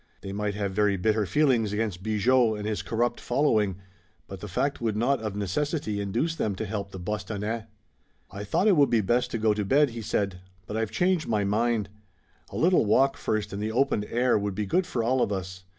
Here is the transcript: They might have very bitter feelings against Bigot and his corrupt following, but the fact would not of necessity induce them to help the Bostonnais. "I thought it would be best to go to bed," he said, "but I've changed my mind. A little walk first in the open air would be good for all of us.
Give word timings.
They 0.21 0.33
might 0.33 0.55
have 0.55 0.71
very 0.71 0.97
bitter 0.97 1.27
feelings 1.27 1.71
against 1.73 2.01
Bigot 2.01 2.57
and 2.57 2.65
his 2.65 2.81
corrupt 2.81 3.19
following, 3.21 3.75
but 4.27 4.39
the 4.39 4.47
fact 4.47 4.81
would 4.81 4.97
not 4.97 5.19
of 5.21 5.35
necessity 5.35 6.01
induce 6.01 6.33
them 6.35 6.55
to 6.55 6.65
help 6.65 6.89
the 6.89 6.97
Bostonnais. 6.97 7.65
"I 8.31 8.43
thought 8.43 8.67
it 8.67 8.75
would 8.75 8.89
be 8.89 9.01
best 9.01 9.29
to 9.29 9.37
go 9.37 9.53
to 9.53 9.63
bed," 9.63 9.91
he 9.91 10.01
said, 10.01 10.39
"but 10.65 10.75
I've 10.75 10.89
changed 10.89 11.27
my 11.27 11.43
mind. 11.43 11.87
A 12.49 12.57
little 12.57 12.83
walk 12.85 13.15
first 13.15 13.53
in 13.53 13.59
the 13.59 13.71
open 13.71 14.03
air 14.05 14.39
would 14.39 14.55
be 14.55 14.65
good 14.65 14.87
for 14.87 15.03
all 15.03 15.21
of 15.21 15.31
us. 15.31 15.65